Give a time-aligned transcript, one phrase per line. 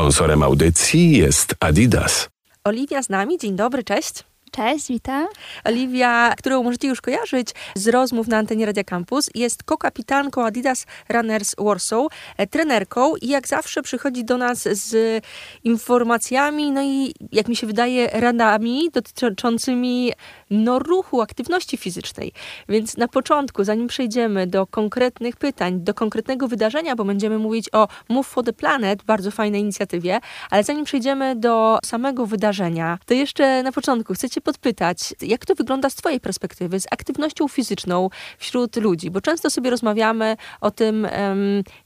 [0.00, 2.28] Sponsorem audycji jest Adidas.
[2.64, 4.24] Oliwia z nami, dzień dobry, cześć.
[4.50, 5.26] Cześć, witam.
[5.64, 11.54] Oliwia, którą możecie już kojarzyć z rozmów na antenie Radia Campus, jest ko-kapitanką Adidas Runners
[11.58, 15.22] Warsaw, e, trenerką i jak zawsze przychodzi do nas z
[15.64, 20.12] informacjami, no i jak mi się wydaje, radami dotyczącymi
[20.50, 22.32] no, ruchu, aktywności fizycznej.
[22.68, 27.88] Więc na początku, zanim przejdziemy do konkretnych pytań, do konkretnego wydarzenia, bo będziemy mówić o
[28.08, 30.20] Move for the Planet, bardzo fajnej inicjatywie,
[30.50, 35.90] ale zanim przejdziemy do samego wydarzenia, to jeszcze na początku chcecie podpytać, jak to wygląda
[35.90, 38.08] z Twojej perspektywy, z aktywnością fizyczną
[38.38, 41.08] wśród ludzi, bo często sobie rozmawiamy o tym,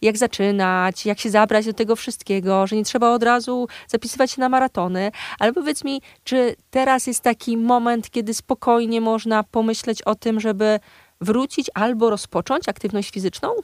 [0.02, 4.40] jak zaczynać, jak się zabrać do tego wszystkiego, że nie trzeba od razu zapisywać się
[4.40, 10.14] na maratony, ale powiedz mi, czy teraz jest taki moment, kiedy spokojnie można pomyśleć o
[10.14, 10.80] tym, żeby
[11.20, 13.54] wrócić albo rozpocząć aktywność fizyczną?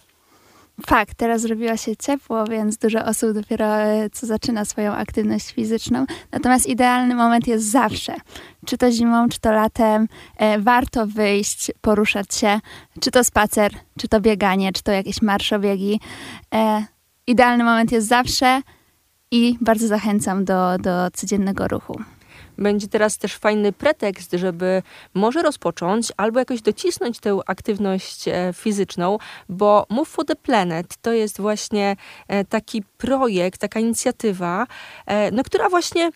[0.86, 6.06] Fakt, teraz zrobiło się ciepło, więc dużo osób dopiero e, co zaczyna swoją aktywność fizyczną.
[6.32, 8.16] Natomiast idealny moment jest zawsze.
[8.66, 10.08] Czy to zimą, czy to latem.
[10.36, 12.60] E, warto wyjść, poruszać się.
[13.00, 16.00] Czy to spacer, czy to bieganie, czy to jakieś marszobiegi.
[16.54, 16.84] E,
[17.26, 18.62] idealny moment jest zawsze
[19.30, 22.00] i bardzo zachęcam do, do codziennego ruchu
[22.60, 24.82] będzie teraz też fajny pretekst, żeby
[25.14, 31.12] może rozpocząć albo jakoś docisnąć tę aktywność e, fizyczną, bo Move for the Planet to
[31.12, 31.96] jest właśnie
[32.28, 34.66] e, taki projekt, taka inicjatywa,
[35.06, 36.10] e, no, która właśnie,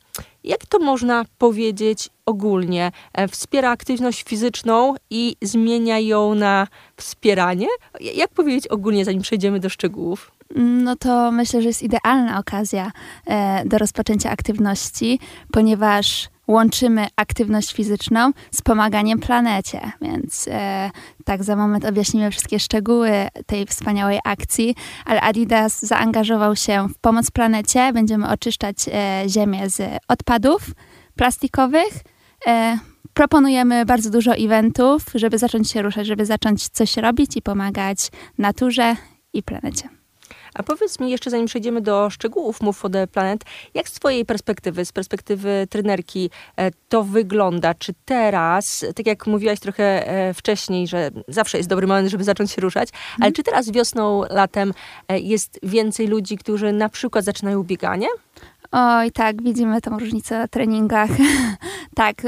[0.44, 2.92] jak to można powiedzieć ogólnie,
[3.30, 7.66] wspiera aktywność fizyczną i zmienia ją na wspieranie?
[8.00, 10.32] Jak powiedzieć ogólnie, zanim przejdziemy do szczegółów?
[10.56, 12.92] No to myślę, że jest idealna okazja
[13.64, 15.20] do rozpoczęcia aktywności,
[15.52, 19.80] ponieważ łączymy aktywność fizyczną z pomaganiem planecie.
[20.02, 20.90] Więc e,
[21.24, 23.10] tak za moment objaśnimy wszystkie szczegóły
[23.46, 27.92] tej wspaniałej akcji, ale Adidas zaangażował się w pomoc planecie.
[27.92, 30.62] Będziemy oczyszczać e, Ziemię z odpadów
[31.16, 31.92] plastikowych.
[32.46, 32.78] E,
[33.14, 38.96] proponujemy bardzo dużo eventów, żeby zacząć się ruszać, żeby zacząć coś robić i pomagać naturze
[39.32, 40.03] i planecie.
[40.54, 43.44] A powiedz mi jeszcze, zanim przejdziemy do szczegółów Move for the Planet,
[43.74, 47.74] jak z twojej perspektywy, z perspektywy trenerki e, to wygląda?
[47.74, 52.50] Czy teraz, tak jak mówiłaś trochę e, wcześniej, że zawsze jest dobry moment, żeby zacząć
[52.50, 53.22] się ruszać, mhm.
[53.22, 54.72] ale czy teraz wiosną, latem
[55.08, 58.08] e, jest więcej ludzi, którzy na przykład zaczynają bieganie?
[58.72, 61.10] Oj, tak, widzimy tą różnicę na treningach.
[61.94, 62.22] tak,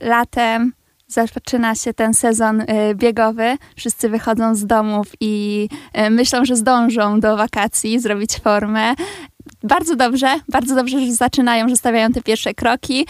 [0.00, 0.72] latem
[1.10, 3.56] zaczyna się ten sezon y, biegowy.
[3.76, 8.94] Wszyscy wychodzą z domów i y, myślą, że zdążą do wakacji zrobić formę.
[9.62, 13.06] Bardzo dobrze, bardzo dobrze, że zaczynają, że stawiają te pierwsze kroki.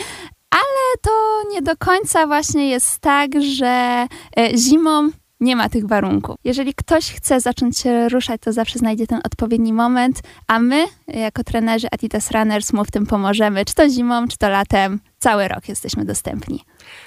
[0.50, 1.10] Ale to
[1.52, 4.06] nie do końca właśnie jest tak, że
[4.38, 5.10] y, zimą
[5.40, 6.36] nie ma tych warunków.
[6.44, 11.44] Jeżeli ktoś chce zacząć się ruszać, to zawsze znajdzie ten odpowiedni moment, a my, jako
[11.44, 15.68] trenerzy Adidas Runners, mu w tym pomożemy, czy to zimą, czy to latem, cały rok
[15.68, 16.64] jesteśmy dostępni.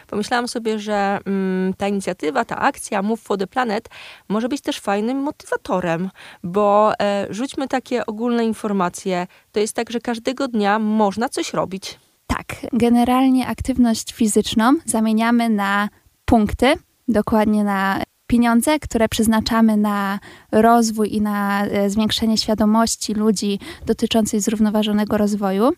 [0.07, 3.89] Pomyślałam sobie, że mm, ta inicjatywa, ta akcja Move for the Planet
[4.29, 6.09] może być też fajnym motywatorem,
[6.43, 9.27] bo e, rzućmy takie ogólne informacje.
[9.51, 11.99] To jest tak, że każdego dnia można coś robić.
[12.27, 15.89] Tak, generalnie aktywność fizyczną zamieniamy na
[16.25, 16.73] punkty,
[17.07, 20.19] dokładnie na pieniądze, które przeznaczamy na
[20.51, 25.71] rozwój i na e, zwiększenie świadomości ludzi dotyczącej zrównoważonego rozwoju.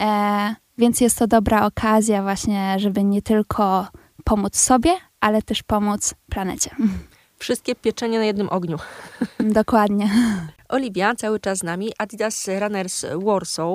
[0.00, 3.86] E, więc jest to dobra okazja właśnie, żeby nie tylko
[4.24, 4.90] pomóc sobie,
[5.20, 6.70] ale też pomóc planecie.
[7.44, 8.78] Wszystkie pieczenie na jednym ogniu.
[9.40, 10.10] Dokładnie.
[10.68, 13.68] Oliwia, cały czas z nami, Adidas Runners Warsaw.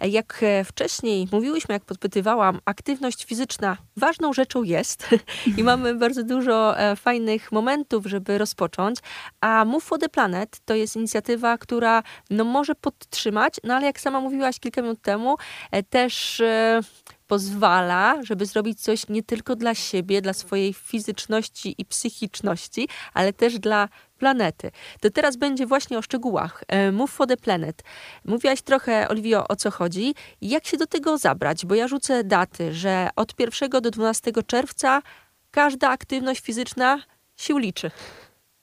[0.00, 5.08] Jak wcześniej mówiłyśmy, jak podpytywałam, aktywność fizyczna ważną rzeczą jest
[5.58, 8.98] i mamy bardzo dużo e, fajnych momentów, żeby rozpocząć,
[9.40, 14.00] a Move for the Planet to jest inicjatywa, która no, może podtrzymać, no ale jak
[14.00, 15.36] sama mówiłaś kilka minut temu,
[15.70, 16.80] e, też e,
[17.26, 23.58] pozwala, żeby zrobić coś nie tylko dla siebie, dla swojej fizyczności i psychiczności, ale też
[23.58, 24.70] dla planety.
[25.00, 26.64] To teraz będzie właśnie o szczegółach.
[26.68, 27.82] E, Move for the Planet.
[28.24, 30.14] Mówiłaś trochę, Oliwio, o co chodzi.
[30.40, 31.66] Jak się do tego zabrać?
[31.66, 35.02] Bo ja rzucę daty, że od 1 do 12 czerwca
[35.50, 36.98] każda aktywność fizyczna
[37.36, 37.90] się liczy.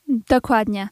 [0.08, 0.90] Dokładnie.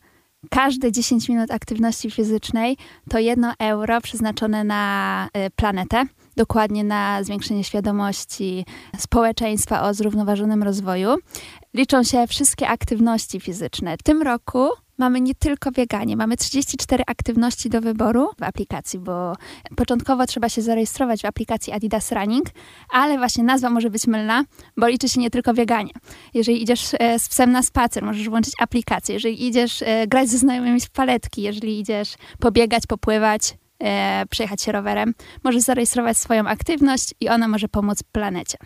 [0.49, 2.77] Każde 10 minut aktywności fizycznej
[3.09, 6.03] to jedno euro przeznaczone na y, planetę,
[6.39, 8.65] dokładnie na zwiększenie świadomości
[8.97, 11.15] społeczeństwa o zrównoważonym rozwoju.
[11.73, 13.97] Liczą się wszystkie aktywności fizyczne.
[13.97, 19.33] W tym roku mamy nie tylko bieganie, mamy 34 aktywności do wyboru w aplikacji, bo
[19.75, 22.47] początkowo trzeba się zarejestrować w aplikacji Adidas Running,
[22.89, 24.43] ale właśnie nazwa może być mylna,
[24.77, 25.91] bo liczy się nie tylko bieganie.
[26.33, 29.13] Jeżeli idziesz e, z psem na spacer, możesz włączyć aplikację.
[29.13, 34.71] Jeżeli idziesz e, grać ze znajomymi w paletki, jeżeli idziesz pobiegać, popływać, e, przejechać się
[34.71, 38.57] rowerem, może zarejestrować swoją aktywność i ona może pomóc planecie.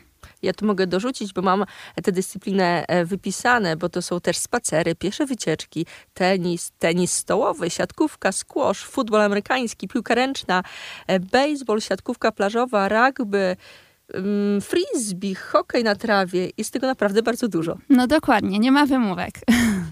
[0.42, 1.66] Ja tu mogę dorzucić, bo mam
[2.04, 8.32] tę dyscyplinę e, wypisane, bo to są też spacery, piesze wycieczki, tenis, tenis stołowy, siatkówka,
[8.32, 10.64] squash, futbol amerykański, piłka ręczna,
[11.08, 13.56] e, baseball, siatkówka plażowa, rugby,
[14.14, 16.50] mm, frisbee, hokej na trawie.
[16.58, 17.78] Jest tego naprawdę bardzo dużo.
[17.90, 19.34] No dokładnie, nie ma wymówek.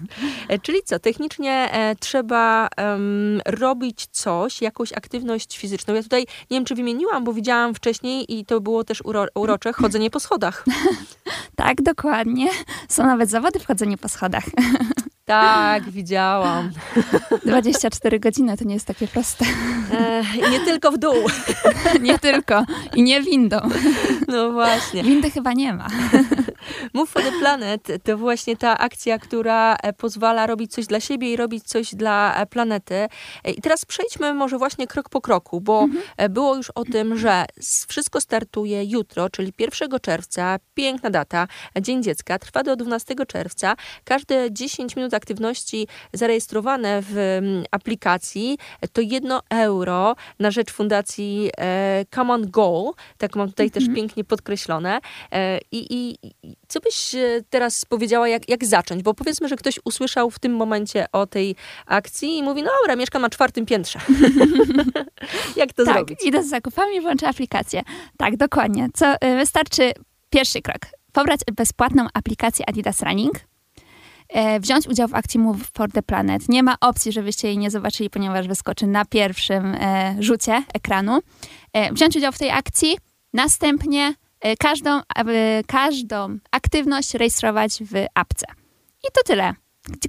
[0.48, 5.94] E, czyli co, technicznie e, trzeba em, robić coś, jakąś aktywność fizyczną.
[5.94, 9.72] Ja tutaj nie wiem, czy wymieniłam, bo widziałam wcześniej i to było też uro, urocze,
[9.72, 10.64] chodzenie po schodach.
[11.56, 12.48] Tak, dokładnie.
[12.88, 14.44] Są nawet zawody w chodzeniu po schodach.
[15.24, 16.70] Tak, widziałam.
[17.46, 19.44] 24 godziny to nie jest takie proste.
[19.92, 21.14] E, nie tylko w dół.
[22.00, 22.64] Nie tylko.
[22.94, 23.56] I nie windą.
[24.28, 25.02] No właśnie.
[25.02, 25.86] Windy chyba nie ma.
[26.94, 31.32] Move for the Planet to właśnie ta akcja, która e, pozwala robić coś dla siebie
[31.32, 32.94] i robić coś dla e, planety.
[32.94, 33.08] E,
[33.50, 35.86] I teraz przejdźmy może właśnie krok po kroku, bo
[36.16, 37.44] e, było już o tym, że
[37.88, 41.48] wszystko startuje jutro, czyli 1 czerwca, piękna data,
[41.80, 43.76] Dzień Dziecka, trwa do 12 czerwca.
[44.04, 47.40] Każde 10 minut aktywności zarejestrowane w
[47.70, 48.58] aplikacji
[48.92, 51.50] to 1 euro na rzecz fundacji
[52.14, 55.00] Come on Go, tak mam tutaj też pięknie podkreślone.
[55.72, 56.18] I, i
[56.72, 59.02] co byś e, teraz powiedziała, jak, jak zacząć?
[59.02, 62.96] Bo powiedzmy, że ktoś usłyszał w tym momencie o tej akcji i mówi, no dobra,
[62.96, 63.98] mieszkam na czwartym piętrze.
[65.56, 66.24] jak to tak, zrobić?
[66.24, 67.82] idę z zakupami i włączę aplikację.
[68.16, 68.88] Tak, dokładnie.
[68.94, 69.92] Co y, wystarczy
[70.30, 70.78] pierwszy krok.
[71.12, 73.34] Pobrać bezpłatną aplikację Adidas Running.
[74.28, 76.48] E, wziąć udział w akcji Move for the Planet.
[76.48, 81.20] Nie ma opcji, żebyście jej nie zobaczyli, ponieważ wyskoczy na pierwszym e, rzucie ekranu.
[81.72, 82.98] E, wziąć udział w tej akcji,
[83.32, 85.00] następnie e, każdą,
[85.66, 86.38] każdą
[86.72, 88.46] aktywność rejestrować w apce.
[89.04, 89.54] I to tyle.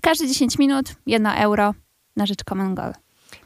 [0.02, 1.74] Każde 10 minut, 1 euro
[2.16, 2.94] na rzecz Common Goal.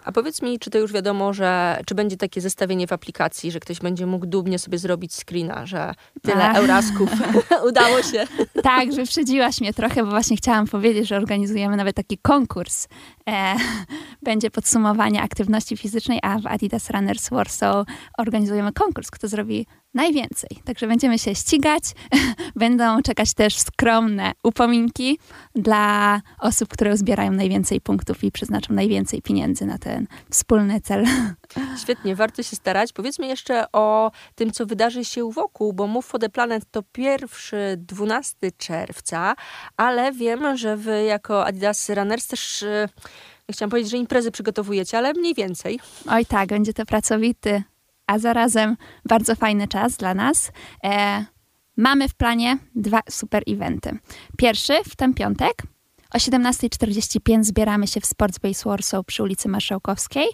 [0.05, 3.59] A powiedz mi, czy to już wiadomo, że czy będzie takie zestawienie w aplikacji, że
[3.59, 6.53] ktoś będzie mógł dumnie sobie zrobić screena, że tyle A.
[6.53, 7.09] eurasków
[7.69, 8.27] udało się.
[8.63, 12.87] Tak, wyprzedziłaś mnie trochę, bo właśnie chciałam powiedzieć, że organizujemy nawet taki konkurs.
[13.29, 13.55] E,
[14.21, 17.87] będzie podsumowanie aktywności fizycznej, a w Adidas Runners Warsaw
[18.17, 19.65] organizujemy konkurs, kto zrobi
[19.97, 20.49] najwięcej.
[20.65, 21.83] Także będziemy się ścigać.
[22.55, 25.19] Będą czekać też skromne upominki
[25.55, 31.05] dla osób, które zbierają najwięcej punktów i przeznaczą najwięcej pieniędzy na ten wspólny cel.
[31.83, 32.94] Świetnie, warto się starać.
[32.94, 37.75] Powiedzmy jeszcze o tym, co wydarzy się wokół, bo Move for the Planet to pierwszy
[37.77, 39.35] 12 czerwca,
[39.77, 42.89] ale wiem, że wy jako Adidas Runners też, e,
[43.51, 45.79] chciałam powiedzieć, że imprezy przygotowujecie, ale mniej więcej.
[46.09, 47.63] Oj tak, będzie to pracowity,
[48.07, 50.51] a zarazem bardzo fajny czas dla nas.
[50.83, 51.25] E,
[51.77, 53.98] mamy w planie dwa super eventy.
[54.38, 55.63] Pierwszy w ten piątek
[56.13, 60.27] o 17.45 zbieramy się w Sportsbase Warsaw przy ulicy Marszałkowskiej.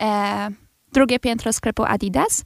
[0.00, 0.48] E,
[0.92, 2.44] drugie piętro sklepu Adidas.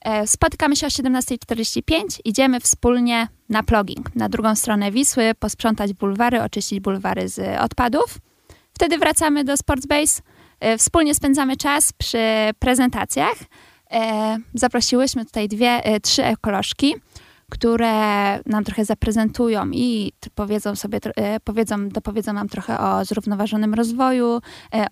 [0.00, 6.42] E, spotykamy się o 17.45, idziemy wspólnie na pluging, na drugą stronę Wisły, posprzątać bulwary,
[6.42, 8.18] oczyścić bulwary z odpadów.
[8.72, 10.22] Wtedy wracamy do Sportsbase,
[10.60, 12.18] e, wspólnie spędzamy czas przy
[12.58, 13.36] prezentacjach.
[13.90, 16.94] E, zaprosiłyśmy tutaj dwie, e, trzy ekolożki,
[17.50, 17.92] które
[18.46, 24.40] nam trochę zaprezentują i powiedzą sobie, e, powiedzą, dopowiedzą nam trochę o zrównoważonym rozwoju,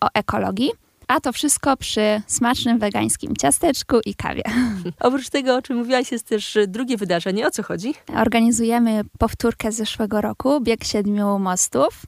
[0.00, 0.70] o ekologii.
[1.08, 4.42] A to wszystko przy smacznym wegańskim ciasteczku i kawie.
[5.00, 7.46] Oprócz tego, o czym mówiłaś, jest też drugie wydarzenie.
[7.46, 7.94] O co chodzi?
[8.16, 12.02] Organizujemy powtórkę z zeszłego roku, bieg siedmiu mostów.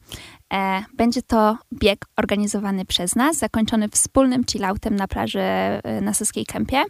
[0.53, 6.47] E, będzie to bieg organizowany przez nas, zakończony wspólnym chilloutem na plaży e, na Saskiej
[6.47, 6.85] Kępie.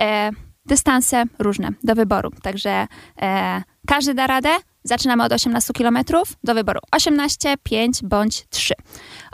[0.00, 0.30] E,
[0.66, 2.86] dystanse różne, do wyboru, także
[3.86, 4.48] każdy da radę.
[4.84, 5.98] Zaczynamy od 18 km,
[6.44, 8.74] do wyboru 18, 5 bądź 3.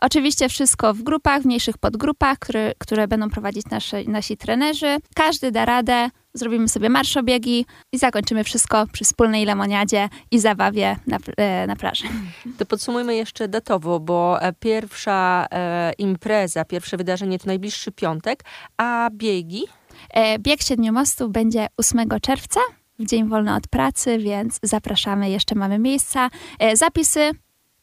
[0.00, 3.64] Oczywiście wszystko w grupach, w mniejszych podgrupach, które, które będą prowadzić
[4.06, 4.96] nasi trenerzy.
[5.14, 11.18] Każdy da radę, zrobimy sobie marszobiegi i zakończymy wszystko przy wspólnej lemoniadzie i zabawie na,
[11.36, 12.04] e, na plaży.
[12.58, 18.44] To podsumujmy jeszcze datowo, bo e, pierwsza e, impreza, pierwsze wydarzenie to najbliższy piątek,
[18.76, 19.64] a biegi
[20.10, 22.60] E, Bieg Siedmiu Mostów będzie 8 czerwca,
[22.98, 26.30] w dzień wolny od pracy, więc zapraszamy, jeszcze mamy miejsca.
[26.58, 27.30] E, Zapisy,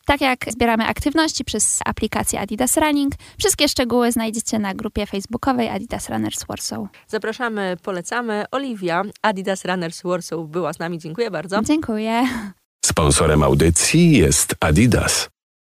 [0.10, 6.10] tak jak zbieramy aktywności przez aplikację Adidas Running, wszystkie szczegóły znajdziecie na grupie facebookowej Adidas
[6.10, 6.80] Runners Warsaw.
[7.08, 8.46] zapraszamy, polecamy.
[8.52, 11.00] Oliwia, Adidas Runners Warsaw była z nami.
[11.00, 11.62] Dziękuję bardzo.
[11.62, 12.24] Dziękuję.
[12.86, 15.30] Sponsorem audycji jest Adidas.